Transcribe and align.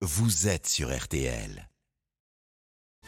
vous 0.00 0.46
êtes 0.46 0.68
sur 0.68 0.96
RTL. 0.96 1.67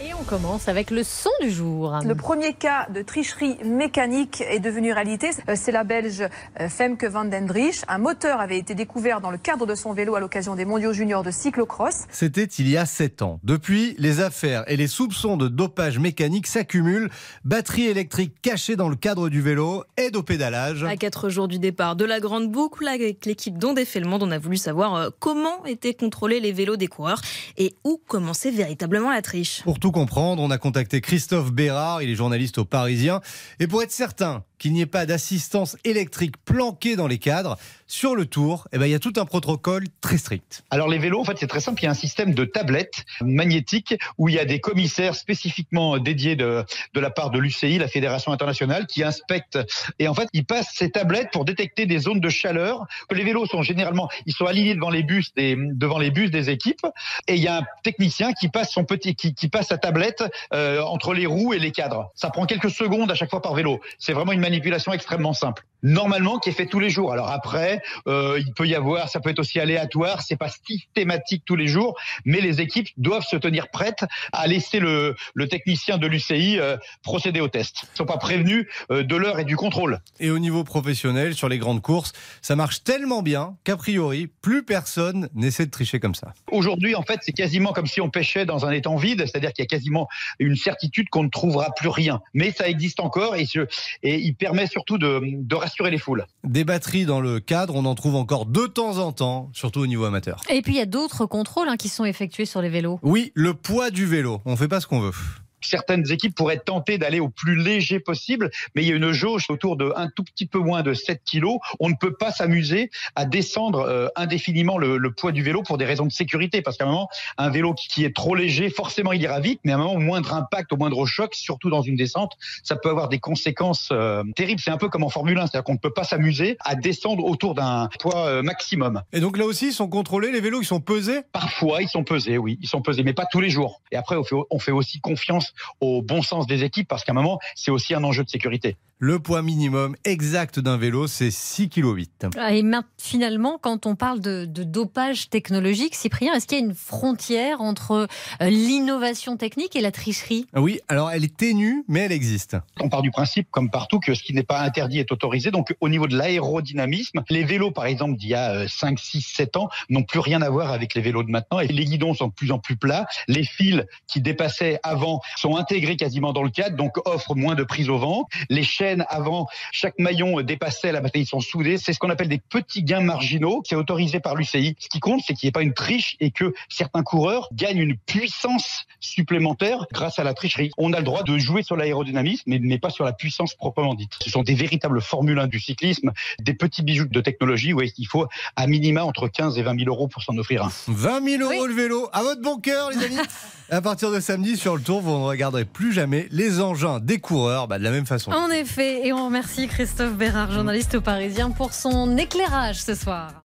Et 0.00 0.14
on 0.14 0.22
commence 0.22 0.68
avec 0.68 0.92
le 0.92 1.02
son 1.02 1.30
du 1.42 1.50
jour. 1.50 1.98
Le 2.04 2.14
premier 2.14 2.52
cas 2.52 2.86
de 2.94 3.02
tricherie 3.02 3.56
mécanique 3.64 4.44
est 4.48 4.60
devenu 4.60 4.92
réalité. 4.92 5.30
Euh, 5.48 5.56
C'est 5.56 5.72
la 5.72 5.82
Belge 5.82 6.22
euh, 6.60 6.68
Femke 6.68 7.02
van 7.02 7.24
den 7.24 7.46
Driesch. 7.46 7.80
Un 7.88 7.98
moteur 7.98 8.40
avait 8.40 8.58
été 8.58 8.76
découvert 8.76 9.20
dans 9.20 9.32
le 9.32 9.38
cadre 9.38 9.66
de 9.66 9.74
son 9.74 9.92
vélo 9.92 10.14
à 10.14 10.20
l'occasion 10.20 10.54
des 10.54 10.64
mondiaux 10.64 10.92
juniors 10.92 11.24
de 11.24 11.32
cyclocross. 11.32 12.04
C'était 12.12 12.44
il 12.44 12.68
y 12.68 12.76
a 12.76 12.86
7 12.86 13.22
ans. 13.22 13.40
Depuis, 13.42 13.96
les 13.98 14.20
affaires 14.20 14.62
et 14.70 14.76
les 14.76 14.86
soupçons 14.86 15.36
de 15.36 15.48
dopage 15.48 15.98
mécanique 15.98 16.46
s'accumulent. 16.46 17.10
Batterie 17.44 17.86
électrique 17.88 18.40
cachée 18.40 18.76
dans 18.76 18.88
le 18.88 18.96
cadre 18.96 19.28
du 19.28 19.40
vélo, 19.40 19.82
aide 19.96 20.14
au 20.14 20.22
pédalage. 20.22 20.84
À 20.84 20.94
4 20.94 21.28
jours 21.28 21.48
du 21.48 21.58
départ 21.58 21.96
de 21.96 22.04
la 22.04 22.20
grande 22.20 22.52
boucle, 22.52 22.86
avec 22.86 23.26
l'équipe 23.26 23.58
dont 23.58 23.72
défait 23.72 23.98
le 23.98 24.08
monde, 24.08 24.22
on 24.22 24.30
a 24.30 24.38
voulu 24.38 24.58
savoir 24.58 24.94
euh, 24.94 25.10
comment 25.18 25.64
étaient 25.66 25.94
contrôlés 25.94 26.38
les 26.38 26.52
vélos 26.52 26.76
des 26.76 26.86
coureurs 26.86 27.20
et 27.56 27.74
où 27.82 28.00
commençait 28.06 28.52
véritablement 28.52 29.10
la 29.10 29.22
triche. 29.22 29.62
Pour 29.64 29.80
tout 29.80 29.87
comprendre, 29.92 30.42
on 30.42 30.50
a 30.50 30.58
contacté 30.58 31.00
Christophe 31.00 31.52
Bérard, 31.52 32.02
il 32.02 32.10
est 32.10 32.14
journaliste 32.14 32.58
au 32.58 32.64
Parisien. 32.64 33.20
Et 33.60 33.66
pour 33.66 33.82
être 33.82 33.92
certain 33.92 34.44
qu'il 34.58 34.72
n'y 34.72 34.80
ait 34.80 34.86
pas 34.86 35.06
d'assistance 35.06 35.76
électrique 35.84 36.36
planquée 36.44 36.96
dans 36.96 37.06
les 37.06 37.18
cadres, 37.18 37.56
sur 37.88 38.14
le 38.14 38.26
tour, 38.26 38.68
eh 38.72 38.78
ben, 38.78 38.84
il 38.86 38.90
y 38.90 38.94
a 38.94 38.98
tout 38.98 39.14
un 39.16 39.24
protocole 39.24 39.84
très 40.02 40.18
strict. 40.18 40.62
Alors 40.70 40.88
les 40.88 40.98
vélos, 40.98 41.20
en 41.20 41.24
fait, 41.24 41.38
c'est 41.38 41.46
très 41.46 41.60
simple. 41.60 41.80
Il 41.80 41.86
y 41.86 41.88
a 41.88 41.92
un 41.92 41.94
système 41.94 42.34
de 42.34 42.44
tablettes 42.44 43.04
magnétiques 43.22 43.94
où 44.18 44.28
il 44.28 44.34
y 44.34 44.38
a 44.38 44.44
des 44.44 44.60
commissaires 44.60 45.14
spécifiquement 45.14 45.98
dédiés 45.98 46.36
de, 46.36 46.64
de 46.92 47.00
la 47.00 47.10
part 47.10 47.30
de 47.30 47.38
l'UCI, 47.38 47.78
la 47.78 47.88
Fédération 47.88 48.30
internationale, 48.30 48.86
qui 48.86 49.02
inspectent. 49.02 49.58
Et 49.98 50.06
en 50.06 50.14
fait, 50.14 50.28
ils 50.34 50.44
passent 50.44 50.74
ces 50.74 50.90
tablettes 50.90 51.30
pour 51.32 51.46
détecter 51.46 51.86
des 51.86 51.98
zones 51.98 52.20
de 52.20 52.28
chaleur. 52.28 52.86
Les 53.10 53.24
vélos 53.24 53.46
sont 53.46 53.62
généralement, 53.62 54.08
ils 54.26 54.34
sont 54.34 54.44
alignés 54.44 54.74
devant 54.74 54.90
les 54.90 55.02
bus 55.02 55.32
des, 55.34 55.56
devant 55.56 55.98
les 55.98 56.10
bus 56.10 56.30
des 56.30 56.50
équipes. 56.50 56.86
Et 57.26 57.36
il 57.36 57.42
y 57.42 57.48
a 57.48 57.58
un 57.58 57.62
technicien 57.82 58.32
qui 58.34 58.48
passe 58.48 58.70
son 58.70 58.84
petit, 58.84 59.14
qui, 59.14 59.48
passe 59.48 59.68
sa 59.68 59.78
tablette 59.78 60.22
euh, 60.52 60.82
entre 60.82 61.14
les 61.14 61.24
roues 61.24 61.54
et 61.54 61.58
les 61.58 61.72
cadres. 61.72 62.10
Ça 62.14 62.28
prend 62.28 62.44
quelques 62.44 62.70
secondes 62.70 63.10
à 63.10 63.14
chaque 63.14 63.30
fois 63.30 63.40
par 63.40 63.54
vélo. 63.54 63.80
C'est 63.98 64.12
vraiment 64.12 64.32
une 64.32 64.40
manipulation 64.48 64.92
extrêmement 64.92 65.34
simple. 65.34 65.64
Normalement, 65.82 66.40
qui 66.40 66.50
est 66.50 66.52
fait 66.52 66.66
tous 66.66 66.80
les 66.80 66.90
jours. 66.90 67.12
Alors 67.12 67.30
après, 67.30 67.80
euh, 68.08 68.40
il 68.44 68.52
peut 68.52 68.66
y 68.66 68.74
avoir, 68.74 69.08
ça 69.08 69.20
peut 69.20 69.30
être 69.30 69.38
aussi 69.38 69.60
aléatoire, 69.60 70.22
c'est 70.22 70.36
pas 70.36 70.48
systématique 70.48 71.44
tous 71.46 71.54
les 71.54 71.68
jours, 71.68 71.96
mais 72.24 72.40
les 72.40 72.60
équipes 72.60 72.88
doivent 72.96 73.24
se 73.24 73.36
tenir 73.36 73.68
prêtes 73.68 74.04
à 74.32 74.48
laisser 74.48 74.80
le, 74.80 75.14
le 75.34 75.46
technicien 75.46 75.96
de 75.98 76.08
l'UCI 76.08 76.58
euh, 76.58 76.76
procéder 77.04 77.40
au 77.40 77.46
test. 77.46 77.84
Ils 77.94 77.98
sont 77.98 78.06
pas 78.06 78.16
prévenus 78.16 78.66
euh, 78.90 79.04
de 79.04 79.14
l'heure 79.14 79.38
et 79.38 79.44
du 79.44 79.54
contrôle. 79.54 80.00
Et 80.18 80.30
au 80.30 80.40
niveau 80.40 80.64
professionnel, 80.64 81.34
sur 81.34 81.48
les 81.48 81.58
grandes 81.58 81.80
courses, 81.80 82.12
ça 82.42 82.56
marche 82.56 82.82
tellement 82.82 83.22
bien 83.22 83.56
qu'a 83.62 83.76
priori, 83.76 84.26
plus 84.26 84.64
personne 84.64 85.28
n'essaie 85.34 85.66
de 85.66 85.70
tricher 85.70 86.00
comme 86.00 86.16
ça. 86.16 86.34
Aujourd'hui, 86.50 86.96
en 86.96 87.02
fait, 87.02 87.20
c'est 87.22 87.32
quasiment 87.32 87.72
comme 87.72 87.86
si 87.86 88.00
on 88.00 88.10
pêchait 88.10 88.46
dans 88.46 88.66
un 88.66 88.72
étang 88.72 88.96
vide, 88.96 89.20
c'est-à-dire 89.20 89.52
qu'il 89.52 89.62
y 89.62 89.66
a 89.66 89.68
quasiment 89.68 90.08
une 90.40 90.56
certitude 90.56 91.08
qu'on 91.08 91.22
ne 91.22 91.30
trouvera 91.30 91.70
plus 91.76 91.88
rien. 91.88 92.20
Mais 92.34 92.50
ça 92.50 92.68
existe 92.68 92.98
encore 92.98 93.36
et, 93.36 93.46
je, 93.46 93.60
et 94.02 94.16
il 94.18 94.34
permet 94.38 94.66
surtout 94.66 94.98
de, 94.98 95.20
de 95.22 95.54
rassurer 95.54 95.90
les 95.90 95.98
foules. 95.98 96.24
Des 96.44 96.64
batteries 96.64 97.04
dans 97.04 97.20
le 97.20 97.40
cadre, 97.40 97.74
on 97.74 97.84
en 97.84 97.94
trouve 97.94 98.16
encore 98.16 98.46
de 98.46 98.66
temps 98.66 98.98
en 98.98 99.12
temps, 99.12 99.50
surtout 99.52 99.80
au 99.80 99.86
niveau 99.86 100.04
amateur. 100.04 100.40
Et 100.48 100.62
puis 100.62 100.74
il 100.74 100.78
y 100.78 100.82
a 100.82 100.86
d'autres 100.86 101.26
contrôles 101.26 101.68
hein, 101.68 101.76
qui 101.76 101.88
sont 101.88 102.04
effectués 102.04 102.46
sur 102.46 102.62
les 102.62 102.68
vélos. 102.68 102.98
Oui, 103.02 103.32
le 103.34 103.54
poids 103.54 103.90
du 103.90 104.06
vélo, 104.06 104.40
on 104.44 104.56
fait 104.56 104.68
pas 104.68 104.80
ce 104.80 104.86
qu'on 104.86 105.00
veut. 105.00 105.12
Certaines 105.60 106.10
équipes 106.10 106.34
pourraient 106.34 106.58
tenter 106.58 106.98
d'aller 106.98 107.20
au 107.20 107.28
plus 107.28 107.56
léger 107.56 108.00
possible, 108.00 108.50
mais 108.74 108.82
il 108.82 108.88
y 108.88 108.92
a 108.92 108.96
une 108.96 109.12
jauge 109.12 109.46
autour 109.48 109.76
de 109.76 109.92
un 109.96 110.08
tout 110.08 110.24
petit 110.24 110.46
peu 110.46 110.58
moins 110.58 110.82
de 110.82 110.94
7 110.94 111.22
kilos. 111.24 111.58
On 111.80 111.88
ne 111.88 111.94
peut 111.94 112.14
pas 112.14 112.30
s'amuser 112.30 112.90
à 113.14 113.24
descendre 113.24 113.80
euh, 113.80 114.08
indéfiniment 114.16 114.78
le, 114.78 114.96
le, 114.96 115.12
poids 115.12 115.32
du 115.32 115.42
vélo 115.42 115.62
pour 115.62 115.78
des 115.78 115.84
raisons 115.84 116.06
de 116.06 116.12
sécurité, 116.12 116.62
parce 116.62 116.76
qu'à 116.76 116.84
un 116.84 116.88
moment, 116.88 117.08
un 117.38 117.50
vélo 117.50 117.74
qui, 117.74 117.88
qui, 117.88 118.04
est 118.04 118.14
trop 118.14 118.34
léger, 118.34 118.70
forcément 118.70 119.12
il 119.12 119.22
ira 119.22 119.40
vite, 119.40 119.60
mais 119.64 119.72
à 119.72 119.74
un 119.76 119.78
moment, 119.78 119.94
au 119.94 119.98
moindre 119.98 120.34
impact, 120.34 120.72
au 120.72 120.76
moindre 120.76 121.04
choc, 121.06 121.34
surtout 121.34 121.70
dans 121.70 121.82
une 121.82 121.96
descente, 121.96 122.32
ça 122.62 122.76
peut 122.76 122.90
avoir 122.90 123.08
des 123.08 123.18
conséquences 123.18 123.88
euh, 123.92 124.22
terribles. 124.36 124.60
C'est 124.60 124.70
un 124.70 124.76
peu 124.76 124.88
comme 124.88 125.04
en 125.04 125.08
Formule 125.08 125.38
1, 125.38 125.46
c'est-à-dire 125.46 125.64
qu'on 125.64 125.72
ne 125.72 125.78
peut 125.78 125.92
pas 125.92 126.04
s'amuser 126.04 126.56
à 126.60 126.74
descendre 126.74 127.24
autour 127.24 127.54
d'un 127.54 127.88
poids 127.98 128.26
euh, 128.26 128.42
maximum. 128.42 129.02
Et 129.12 129.20
donc 129.20 129.36
là 129.38 129.44
aussi, 129.44 129.68
ils 129.68 129.72
sont 129.72 129.88
contrôlés, 129.88 130.30
les 130.30 130.40
vélos, 130.40 130.62
ils 130.62 130.66
sont 130.66 130.80
pesés? 130.80 131.20
Parfois, 131.32 131.82
ils 131.82 131.88
sont 131.88 132.04
pesés, 132.04 132.38
oui, 132.38 132.58
ils 132.60 132.68
sont 132.68 132.82
pesés, 132.82 133.02
mais 133.02 133.14
pas 133.14 133.26
tous 133.30 133.40
les 133.40 133.50
jours. 133.50 133.80
Et 133.92 133.96
après, 133.96 134.16
on 134.16 134.24
fait, 134.24 134.36
on 134.50 134.58
fait 134.58 134.72
aussi 134.72 135.00
confiance 135.00 135.47
au 135.80 136.02
bon 136.02 136.22
sens 136.22 136.46
des 136.46 136.64
équipes 136.64 136.88
parce 136.88 137.04
qu'à 137.04 137.12
un 137.12 137.14
moment, 137.14 137.38
c'est 137.54 137.70
aussi 137.70 137.94
un 137.94 138.04
enjeu 138.04 138.24
de 138.24 138.30
sécurité. 138.30 138.76
Le 139.00 139.20
poids 139.20 139.42
minimum 139.42 139.94
exact 140.04 140.58
d'un 140.58 140.76
vélo, 140.76 141.06
c'est 141.06 141.28
6,8 141.28 141.68
kg. 141.68 142.36
Et 142.50 142.64
finalement, 142.98 143.56
quand 143.62 143.86
on 143.86 143.94
parle 143.94 144.18
de, 144.18 144.44
de 144.44 144.64
dopage 144.64 145.30
technologique, 145.30 145.94
Cyprien, 145.94 146.34
est-ce 146.34 146.48
qu'il 146.48 146.58
y 146.58 146.60
a 146.60 146.64
une 146.64 146.74
frontière 146.74 147.60
entre 147.60 148.08
euh, 148.42 148.50
l'innovation 148.50 149.36
technique 149.36 149.76
et 149.76 149.80
la 149.80 149.92
tricherie? 149.92 150.46
Oui, 150.52 150.80
alors 150.88 151.12
elle 151.12 151.22
est 151.22 151.36
ténue, 151.36 151.84
mais 151.86 152.00
elle 152.00 152.12
existe. 152.12 152.56
On 152.80 152.88
part 152.88 153.02
du 153.02 153.12
principe, 153.12 153.46
comme 153.52 153.70
partout, 153.70 154.00
que 154.00 154.14
ce 154.14 154.24
qui 154.24 154.34
n'est 154.34 154.42
pas 154.42 154.62
interdit 154.62 154.98
est 154.98 155.12
autorisé. 155.12 155.52
Donc 155.52 155.76
au 155.80 155.88
niveau 155.88 156.08
de 156.08 156.16
l'aérodynamisme, 156.16 157.22
les 157.30 157.44
vélos, 157.44 157.70
par 157.70 157.86
exemple, 157.86 158.16
d'il 158.16 158.30
y 158.30 158.34
a 158.34 158.66
5, 158.66 158.98
6, 158.98 159.20
7 159.20 159.56
ans, 159.58 159.68
n'ont 159.90 160.02
plus 160.02 160.18
rien 160.18 160.42
à 160.42 160.50
voir 160.50 160.72
avec 160.72 160.96
les 160.96 161.02
vélos 161.02 161.22
de 161.22 161.30
maintenant. 161.30 161.60
Et 161.60 161.68
les 161.68 161.84
guidons 161.84 162.14
sont 162.14 162.26
de 162.26 162.32
plus 162.32 162.50
en 162.50 162.58
plus 162.58 162.76
plats. 162.76 163.06
Les 163.28 163.44
fils 163.44 163.84
qui 164.08 164.20
dépassaient 164.20 164.80
avant 164.82 165.20
sont 165.38 165.56
intégrés 165.56 165.96
quasiment 165.96 166.32
dans 166.32 166.42
le 166.42 166.50
cadre, 166.50 166.76
donc 166.76 166.96
offrent 167.06 167.34
moins 167.34 167.54
de 167.54 167.64
prise 167.64 167.88
au 167.88 167.98
vent. 167.98 168.28
Les 168.48 168.62
chaînes 168.62 169.04
avant, 169.08 169.46
chaque 169.72 169.98
maillon 169.98 170.40
dépassait 170.40 170.92
la 170.92 171.00
bataille, 171.00 171.22
ils 171.22 171.26
sont 171.26 171.40
soudés. 171.40 171.78
C'est 171.78 171.92
ce 171.92 171.98
qu'on 171.98 172.10
appelle 172.10 172.28
des 172.28 172.38
petits 172.38 172.82
gains 172.82 173.00
marginaux, 173.00 173.62
qui 173.62 173.74
est 173.74 173.76
autorisé 173.76 174.20
par 174.20 174.34
l'UCI. 174.34 174.76
Ce 174.78 174.88
qui 174.88 175.00
compte, 175.00 175.20
c'est 175.26 175.34
qu'il 175.34 175.46
n'y 175.46 175.50
ait 175.50 175.52
pas 175.52 175.62
une 175.62 175.74
triche 175.74 176.16
et 176.20 176.30
que 176.30 176.54
certains 176.68 177.02
coureurs 177.02 177.48
gagnent 177.52 177.78
une 177.78 177.96
puissance 177.96 178.84
supplémentaire 179.00 179.86
grâce 179.92 180.18
à 180.18 180.24
la 180.24 180.34
tricherie. 180.34 180.70
On 180.78 180.92
a 180.92 180.98
le 180.98 181.04
droit 181.04 181.22
de 181.22 181.38
jouer 181.38 181.62
sur 181.62 181.76
l'aérodynamisme, 181.76 182.44
mais, 182.46 182.58
mais 182.60 182.78
pas 182.78 182.90
sur 182.90 183.04
la 183.04 183.12
puissance 183.12 183.54
proprement 183.54 183.94
dite. 183.94 184.12
Ce 184.22 184.30
sont 184.30 184.42
des 184.42 184.54
véritables 184.54 185.00
Formule 185.00 185.38
1 185.38 185.46
du 185.46 185.60
cyclisme, 185.60 186.12
des 186.40 186.54
petits 186.54 186.82
bijoux 186.82 187.06
de 187.06 187.20
technologie 187.20 187.72
où 187.72 187.80
il 187.82 188.06
faut 188.06 188.26
à 188.56 188.66
minima 188.66 189.04
entre 189.04 189.28
15 189.28 189.58
et 189.58 189.62
20 189.62 189.78
000 189.84 189.90
euros 189.90 190.08
pour 190.08 190.22
s'en 190.22 190.36
offrir 190.36 190.64
un. 190.64 190.70
20 190.88 191.24
000 191.24 191.42
euros 191.42 191.62
oui. 191.62 191.68
le 191.68 191.74
vélo, 191.74 192.08
à 192.12 192.22
votre 192.22 192.42
bon 192.42 192.58
cœur, 192.58 192.90
les 192.90 193.04
amis. 193.04 193.16
à 193.70 193.80
partir 193.80 194.10
de 194.10 194.20
samedi, 194.20 194.56
sur 194.56 194.76
le 194.76 194.82
tour, 194.82 195.00
vous 195.00 195.27
ne 195.28 195.32
regarderez 195.32 195.64
plus 195.64 195.92
jamais 195.92 196.26
les 196.30 196.60
engins 196.60 197.00
des 197.00 197.18
coureurs 197.18 197.68
bah, 197.68 197.78
de 197.78 197.84
la 197.84 197.90
même 197.90 198.06
façon. 198.06 198.32
En 198.32 198.50
effet, 198.50 199.06
et 199.06 199.12
on 199.12 199.26
remercie 199.26 199.68
Christophe 199.68 200.14
Bérard, 200.14 200.50
journaliste 200.50 200.94
au 200.94 201.00
Parisien, 201.00 201.50
pour 201.50 201.72
son 201.72 202.16
éclairage 202.16 202.82
ce 202.82 202.94
soir. 202.94 203.42